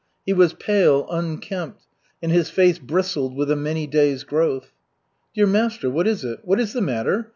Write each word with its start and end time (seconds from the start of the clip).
He 0.25 0.33
was 0.33 0.53
pale, 0.55 1.05
unkempt, 1.11 1.83
and 2.23 2.31
his 2.31 2.49
face 2.49 2.79
bristled 2.79 3.35
with 3.35 3.51
a 3.51 3.55
many 3.55 3.85
days' 3.85 4.23
growth. 4.23 4.71
"Dear 5.35 5.45
master, 5.45 5.91
what 5.91 6.07
is 6.07 6.23
it? 6.25 6.39
What 6.41 6.59
is 6.59 6.73
the 6.73 6.81
matter?" 6.81 7.29